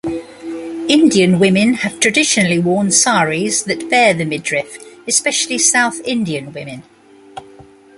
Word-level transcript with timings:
Indian 0.89 1.37
women 1.37 1.75
have 1.75 1.99
traditionally 1.99 2.57
worn 2.57 2.89
saris 2.89 3.61
that 3.61 3.87
bare 3.91 4.15
the 4.15 4.25
midriff, 4.25 4.79
especially 5.07 5.59
South 5.59 5.99
Indian 6.05 6.51
women. 6.53 6.81